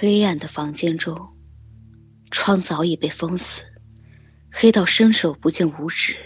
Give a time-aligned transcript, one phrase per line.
[0.00, 1.14] 黑暗的房间中，
[2.30, 3.60] 窗早已被封死，
[4.50, 6.16] 黑到伸手不见五指。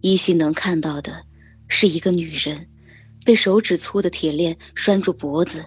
[0.00, 1.26] 依稀能看到的，
[1.68, 2.66] 是一个女人，
[3.22, 5.62] 被手指粗的铁链拴住脖子，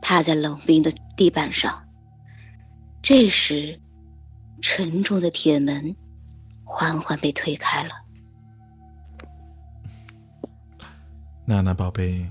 [0.00, 1.86] 趴在冷冰的地板上。
[3.02, 3.78] 这时，
[4.62, 5.94] 沉重的铁门
[6.64, 7.90] 缓缓被推开了。
[11.44, 12.26] 娜娜宝贝，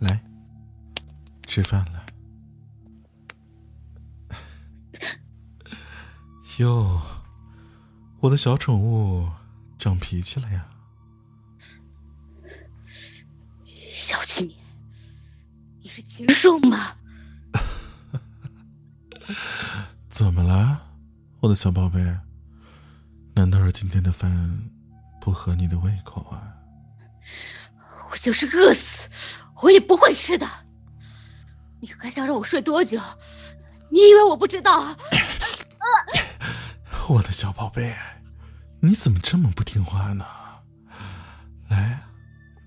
[0.00, 0.20] 来，
[1.46, 1.95] 吃饭了。
[6.58, 7.02] 哟，
[8.20, 9.28] 我的小宠物
[9.78, 10.66] 长脾气了呀！
[13.92, 14.58] 小青年，
[15.82, 16.96] 你是禽兽吗？
[20.08, 20.80] 怎么了，
[21.40, 22.00] 我的小宝贝？
[23.34, 24.70] 难道是今天的饭
[25.20, 26.54] 不合你的胃口啊？
[28.10, 29.10] 我就是饿死，
[29.62, 30.48] 我也不会吃的。
[31.80, 32.98] 你还想让我睡多久？
[33.90, 34.96] 你以为我不知道？
[37.08, 37.94] 我的小宝贝，
[38.80, 40.26] 你怎么这么不听话呢？
[41.68, 42.00] 来，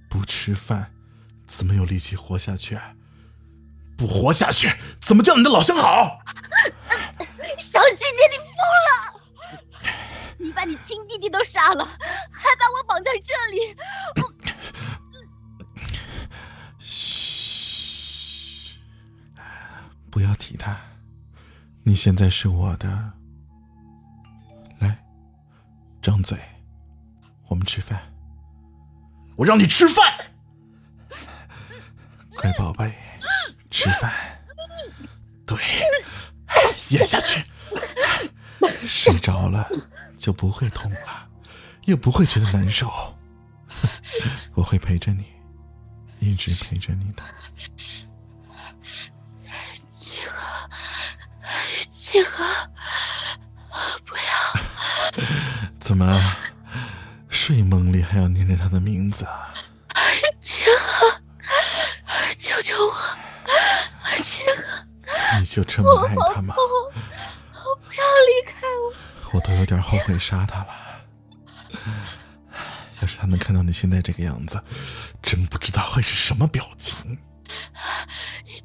[0.10, 0.94] 不吃饭
[1.46, 2.80] 怎么有力气活下去？
[3.98, 6.22] 不活下去怎么叫你的老相好？
[7.58, 8.56] 小青年，你疯
[8.88, 9.20] 了！
[10.38, 13.76] 你把你亲弟弟都杀了，还把我绑在这里。
[14.22, 14.34] 我……
[16.80, 18.78] 嘘，
[20.10, 20.80] 不要提他。
[21.84, 23.19] 你现在是我的。
[26.02, 26.38] 张嘴，
[27.48, 28.02] 我们吃饭。
[29.36, 30.18] 我让你吃饭，
[32.36, 32.94] 乖宝贝，
[33.70, 34.14] 吃饭。
[35.46, 35.58] 对，
[36.90, 37.44] 咽下去。
[38.88, 39.70] 睡着了
[40.18, 41.30] 就不会痛了，
[41.86, 42.92] 也不会觉得难受。
[44.56, 45.26] 我会陪着你，
[46.20, 47.24] 一直陪着你的。
[49.90, 50.70] 七和，
[51.90, 52.44] 七和，
[54.06, 55.49] 不要。
[55.90, 56.22] 怎么，
[57.30, 59.52] 睡梦里还要念着他的名字啊？
[60.40, 61.08] 清河，
[62.38, 62.94] 救救我！
[64.22, 64.86] 清河，
[65.40, 66.54] 你就这么爱他吗？
[66.56, 68.94] 我不要离开我！
[69.34, 70.68] 我都有点后悔杀他了。
[73.02, 74.64] 要是他能看到你现在这个样子，
[75.24, 77.18] 真不知道会是什么表情。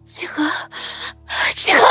[0.04, 0.46] 清河，
[1.56, 1.86] 清河，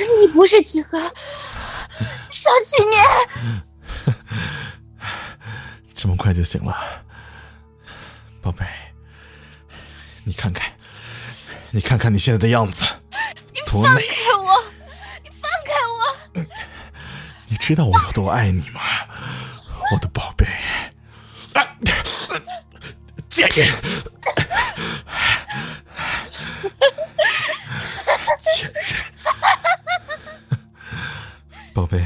[0.00, 1.00] 你你不是清河。
[2.44, 3.02] 小青年，
[5.96, 6.76] 这么快就醒了，
[8.42, 8.66] 宝贝，
[10.24, 10.70] 你看看，
[11.70, 12.84] 你看看你现在的样子，
[13.54, 13.60] 你！
[13.66, 13.90] 放开
[14.36, 14.62] 我！
[15.22, 16.44] 你放开我！
[17.48, 18.82] 你知道我有多爱你吗，
[19.90, 20.46] 我的宝贝？
[21.54, 21.66] 啊！
[23.30, 23.72] 贱人！
[28.42, 28.92] 贱人！
[31.72, 32.04] 宝贝。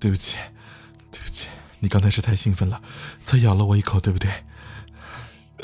[0.00, 0.38] 对不起，
[1.12, 1.46] 对不起，
[1.78, 2.80] 你刚才是太兴奋了，
[3.22, 4.30] 才咬了我一口，对不对？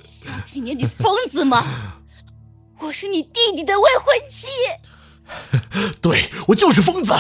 [0.05, 1.65] 小青年，你疯子吗？
[2.79, 4.49] 我是你弟弟的未婚妻。
[6.03, 7.15] 对，我就是疯子，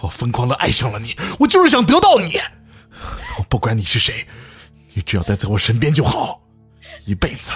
[0.00, 2.40] 我疯狂的爱上了你，我就是想得到你。
[3.36, 4.26] 我不管你是谁，
[4.94, 6.42] 你只要待在我身边就好，
[7.04, 7.52] 一辈子，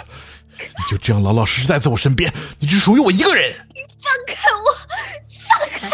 [0.59, 3.51] 你就这样老老实实待在我身边，你只属于我一个人。
[3.75, 4.67] 你放开我，
[5.49, 5.89] 放开！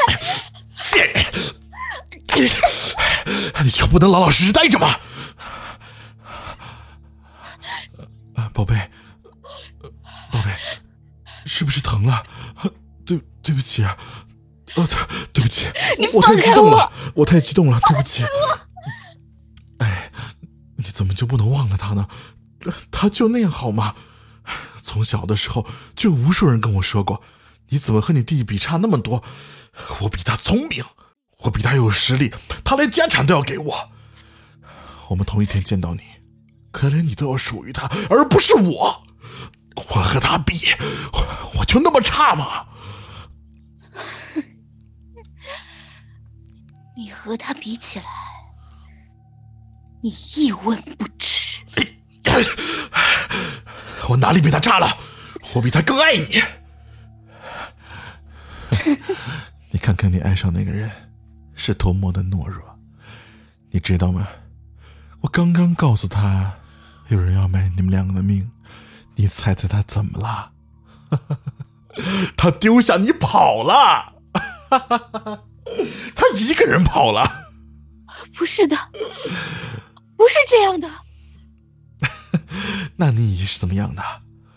[0.90, 1.24] 贱人，
[3.62, 4.98] 你就不能老老实实待着吗？
[8.34, 8.90] 啊，宝贝，
[10.30, 10.54] 宝贝，
[11.44, 12.24] 是不是疼了？
[13.04, 13.96] 对，对不起啊，
[14.76, 14.86] 呃，
[15.32, 15.66] 对不起，
[16.12, 18.24] 我太激动了，我太激动了，对不起。
[19.78, 20.12] 哎，
[20.76, 22.08] 你怎么就不能忘了他呢？
[22.90, 23.94] 他就那样好吗？
[24.82, 27.22] 从小的时候就有无数人跟我说过，
[27.68, 29.22] 你怎么和你弟弟比差那么多？
[30.00, 30.84] 我比他聪明，
[31.38, 32.34] 我比他有实力，
[32.64, 33.90] 他连家产都要给我。
[35.08, 36.02] 我们同一天见到你，
[36.72, 39.06] 可连你都要属于他，而不是我。
[39.76, 40.74] 我和他比，
[41.12, 41.24] 我
[41.60, 42.66] 我就那么差吗？
[46.96, 48.04] 你和他比起来，
[50.02, 51.62] 你一文不值。
[54.08, 54.96] 我哪里比他差了？
[55.54, 56.42] 我比他更爱你。
[59.70, 60.90] 你看看，你爱上那个人
[61.58, 62.62] 是多么的懦弱，
[63.70, 64.28] 你知道吗？
[65.20, 66.54] 我刚刚告诉他
[67.08, 68.48] 有人要买你们两个的命，
[69.16, 70.52] 你猜猜他怎么了？
[72.36, 74.14] 他丢下你跑了，
[76.14, 77.28] 他一个人跑了。
[78.36, 78.76] 不是的，
[80.16, 80.88] 不是这样的。
[82.96, 84.02] 那你是怎么样的？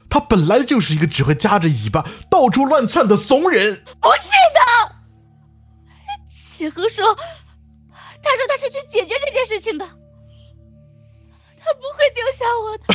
[0.08, 3.84] 他本来就是一个只会夹着尾巴到处乱窜的怂人。
[4.00, 4.96] 不是的，
[6.62, 9.86] 启和说，他说他是去解决这件事情的，
[11.58, 12.86] 他不会丢下我的。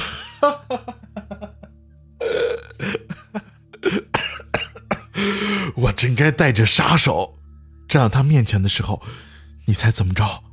[5.75, 7.37] 我真该带着杀手，
[7.89, 9.03] 站到他面前的时候，
[9.67, 10.45] 你猜怎么着？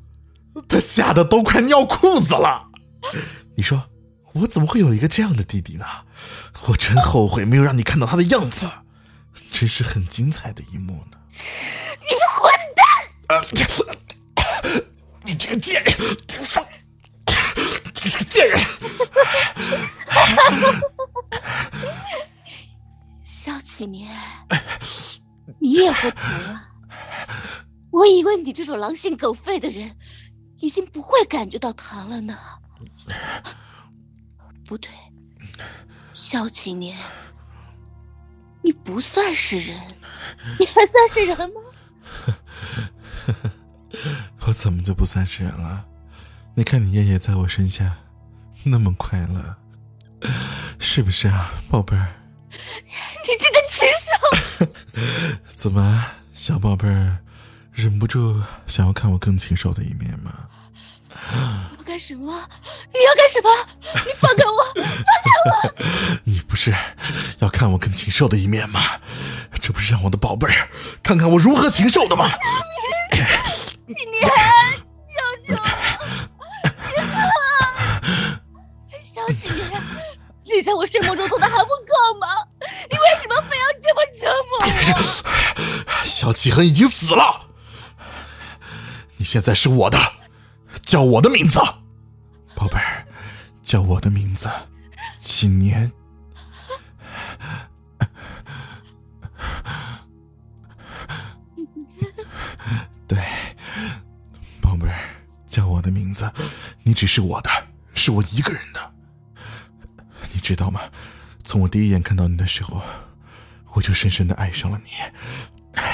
[0.68, 2.71] 他吓得都快尿裤子了。
[3.56, 3.92] 你说
[4.33, 5.86] 我怎么会有一个这样的弟弟呢？
[6.65, 8.68] 我真后悔没有让你看到他的样子，
[9.51, 11.19] 真是很精彩的一幕呢。
[11.30, 12.32] 你混蛋！
[15.25, 15.94] 你这个贱人！
[16.00, 16.15] 你
[17.94, 18.59] 这个贱人！
[23.25, 24.09] 萧启年，
[25.59, 25.74] 你。
[25.74, 26.69] 也会疼啊！
[27.91, 28.53] 我以为你。
[28.53, 29.97] 这种狼心狗肺的人，
[30.59, 32.38] 已经不会感觉到疼了呢。
[34.65, 34.91] 不对。
[36.13, 36.97] 萧启年，
[38.62, 38.71] 你。
[38.71, 39.79] 不算是人，
[40.59, 40.65] 你。
[40.65, 41.62] 还算是人吗？
[44.53, 45.83] 我怎么就不算是人了？
[46.53, 47.91] 你看你爷爷在我身下
[48.61, 49.55] 那么快乐，
[50.77, 52.13] 是不是啊，宝贝儿？
[52.51, 55.41] 你这个禽兽！
[55.57, 56.05] 怎么，
[56.35, 57.17] 小宝贝儿
[57.71, 60.31] 忍不住想要看我更禽兽的一面吗？
[61.71, 62.31] 你要干什么？
[62.94, 63.50] 你要干什么？
[64.05, 64.73] 你放开我！
[64.75, 66.21] 放开我！
[66.25, 66.71] 你不是
[67.39, 68.81] 要看我更禽兽的一面吗？
[69.59, 70.69] 这不是让我的宝贝儿
[71.01, 72.29] 看看我如何禽兽的吗？
[73.83, 74.24] 启年，
[75.45, 75.63] 救救我！
[76.80, 77.06] 启年，
[79.01, 79.69] 小启年，
[80.45, 80.85] 你在我？
[80.85, 82.27] 睡梦中做的还不够吗？
[82.89, 84.57] 你为什么非要这么折磨
[84.95, 84.97] 我？
[86.06, 87.47] 小启恒已经死了，
[89.18, 89.89] 你现在是我？
[89.89, 89.97] 的。
[90.81, 91.21] 叫我？
[91.21, 91.59] 的名字，
[92.56, 93.06] 宝贝儿，
[93.63, 94.00] 叫我？
[94.00, 94.50] 的名字，
[95.19, 95.91] 启年。
[106.13, 106.31] 子，
[106.83, 107.50] 你只是我的，
[107.95, 108.94] 是我一个人的。
[110.31, 110.81] 你知道吗？
[111.44, 112.81] 从我第一眼看到你的时候，
[113.74, 114.92] 我就深深的爱上了你。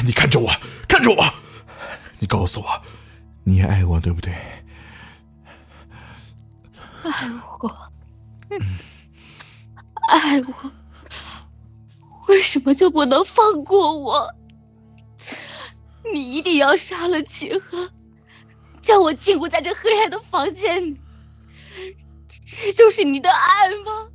[0.06, 0.51] 你看着我，
[0.88, 1.33] 看着我，
[2.19, 2.81] 你告诉我，
[3.44, 4.33] 你也爱我，对不对？
[7.04, 7.12] 爱
[7.60, 7.92] 我，
[10.10, 10.71] 爱我，
[12.27, 14.36] 为什么就不能放过我？
[16.13, 17.89] 你一定要杀了齐河，
[18.89, 21.00] 将我禁锢在这黑暗的房间里，
[22.44, 24.09] 这 就是你的爱吗？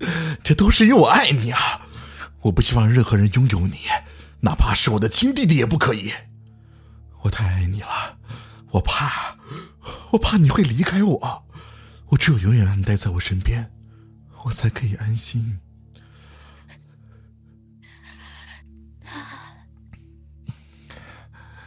[0.42, 1.86] 这都是因为我爱你啊！
[2.40, 3.80] 我不希望任何人拥有你，
[4.40, 6.14] 哪怕是我的亲弟弟也不可以。
[7.24, 8.18] 我太爱你了，
[8.70, 9.36] 我怕，
[10.12, 11.44] 我怕你会离开我。
[12.06, 13.70] 我只有永远让你待在我身边，
[14.44, 15.60] 我才可以安心。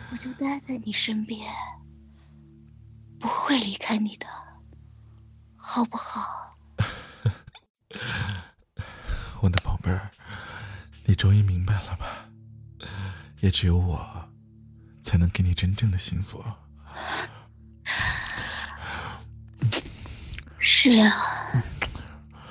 [0.09, 1.45] 我就待在你身边，不
[3.47, 4.27] 会离开你的，
[5.55, 6.57] 好不好？
[9.39, 10.11] 我的宝贝儿，
[11.05, 12.27] 你终于明白了吧？
[13.39, 14.29] 也只有我，
[15.01, 16.43] 才能给你真正的幸福。
[20.59, 21.09] 是啊，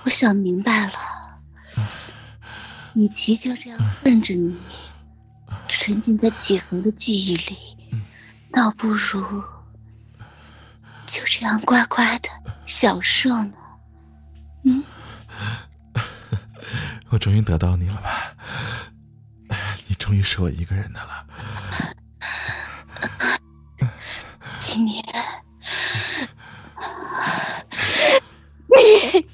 [0.05, 0.95] 我想明白了。
[2.95, 4.57] 与其就这样恨着你，
[5.69, 7.77] 沉浸在几何的记忆里，
[8.51, 9.45] 倒不如就
[11.39, 12.31] 这样乖乖的
[12.65, 13.59] 享受呢。
[14.65, 14.83] 嗯，
[17.11, 18.35] 我终于得到你了吧？
[19.87, 21.27] 你终于是我一个人的了。
[24.59, 25.05] 今年。
[28.75, 29.27] 你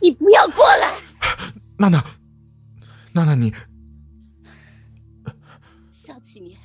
[0.00, 0.92] 你不要过来，
[1.78, 2.04] 娜娜，
[3.12, 3.54] 娜娜，你，
[5.92, 6.58] 小启年，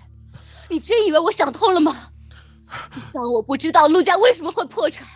[0.69, 2.10] 你真以为我想通了吗？
[3.29, 5.07] 我不知道陆家为什么会破产，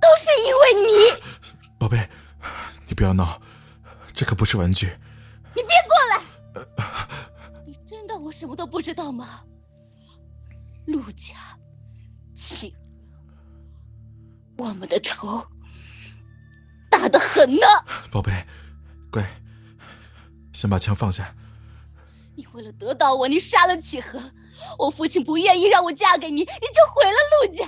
[0.00, 1.22] 都是因为你。
[1.78, 2.08] 宝贝，
[2.86, 3.40] 你不要闹，
[4.14, 4.86] 这可不是玩具。
[5.54, 7.06] 你别过来！
[7.66, 9.44] 你真当我什么都不知道吗？
[10.86, 11.36] 陆家，
[12.34, 12.74] 启，
[14.58, 15.46] 我们的仇。
[16.90, 17.66] 大的很呢，
[18.10, 18.46] 宝贝，
[19.10, 19.24] 乖，
[20.52, 21.34] 先把枪放下。
[22.36, 24.18] 你为了得到我，你杀了启和，
[24.78, 27.16] 我父亲不愿意让我嫁给你，你就毁了
[27.46, 27.66] 陆家，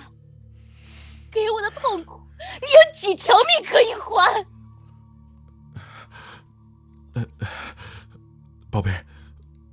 [1.31, 2.21] 给我的痛苦，
[2.61, 4.47] 你有几条命可以还？
[7.15, 7.27] 呃，
[8.71, 9.05] 宝贝，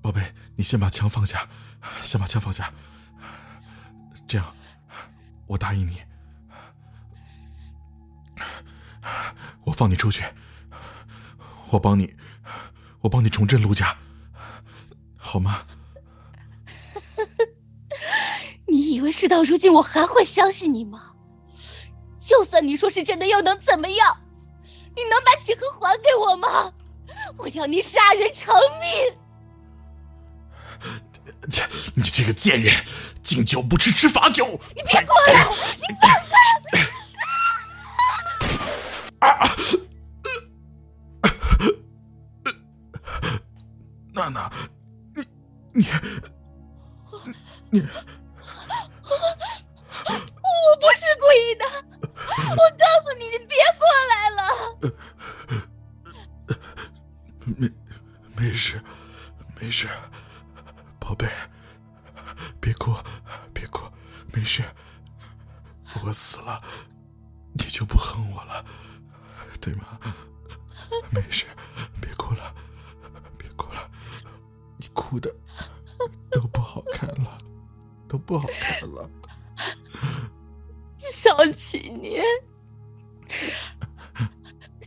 [0.02, 1.48] 宝贝，你先把枪放下，
[2.04, 2.72] 先把枪放下。
[4.28, 4.56] 这样，
[5.48, 6.02] 我答应你。
[9.64, 10.24] 我放你出去，
[11.70, 12.16] 我帮你，
[13.02, 13.98] 我帮你重振陆家，
[15.18, 15.66] 好吗？
[18.72, 21.12] 你以为事到如今我还会相信你吗？
[22.18, 24.18] 就算你说是真的，又能怎么样？
[24.96, 26.72] 你能把启恒还给我吗？
[27.36, 28.90] 我要你杀人偿命！
[31.96, 32.74] 你这个贱人，
[33.22, 34.58] 敬酒不吃吃罚酒！
[34.74, 35.46] 你别过来！
[35.76, 36.40] 你放开！
[39.28, 39.52] 啊！
[44.14, 44.50] 娜娜，
[45.14, 45.26] 你
[45.74, 45.86] 你
[47.70, 47.82] 你。
[47.82, 47.86] 我
[57.58, 57.70] 没，
[58.36, 58.82] 没事，
[59.60, 59.88] 没事，
[61.00, 61.28] 宝贝，
[62.60, 62.96] 别哭，
[63.54, 63.84] 别哭，
[64.34, 64.64] 没事。
[66.04, 66.62] 我死了，
[67.54, 68.66] 你就不恨我了，
[69.60, 70.00] 对吗？
[71.10, 71.46] 没事，
[72.02, 72.56] 别哭了，
[73.38, 73.92] 别哭了，
[74.78, 75.34] 你哭的
[76.32, 77.38] 都不好看了，
[78.08, 79.10] 都不好看了。
[80.98, 82.22] 想起你，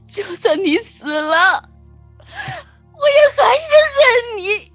[0.06, 1.68] 就算你死了，
[3.44, 4.72] 还是恨你。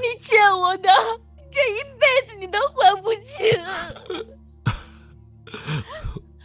[0.00, 0.90] 你欠我的，
[1.50, 3.46] 这一辈子你都还不清。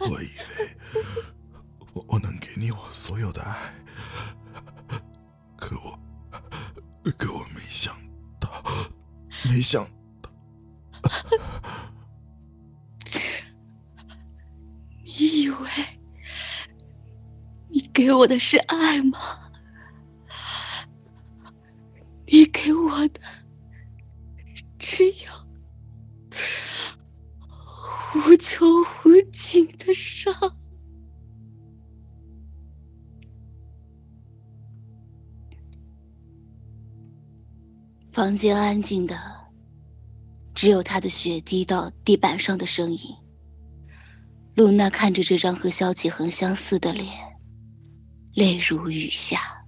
[0.00, 0.74] 我以为
[1.92, 3.74] 我我能给你我所有的爱，
[5.56, 5.98] 可我
[7.18, 7.94] 可我没想
[8.40, 8.64] 到，
[9.44, 9.86] 没想
[10.22, 10.30] 到。
[15.02, 15.68] 你以为
[17.68, 19.43] 你给我的是爱吗？
[28.44, 28.68] 无穷
[29.06, 30.34] 无尽的伤。
[38.12, 39.16] 房间安静的，
[40.54, 43.16] 只有他的血滴到地板上的声音。
[44.54, 47.08] 露娜看着这张和萧启恒相似的脸，
[48.34, 49.63] 泪如雨下。